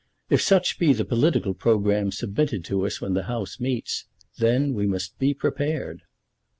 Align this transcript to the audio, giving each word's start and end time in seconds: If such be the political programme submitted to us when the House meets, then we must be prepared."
If 0.31 0.41
such 0.41 0.79
be 0.79 0.93
the 0.93 1.05
political 1.05 1.53
programme 1.53 2.11
submitted 2.11 2.65
to 2.65 2.87
us 2.87 3.01
when 3.01 3.13
the 3.13 3.25
House 3.29 3.59
meets, 3.59 4.05
then 4.39 4.73
we 4.73 4.87
must 4.87 5.19
be 5.19 5.35
prepared." 5.35 6.01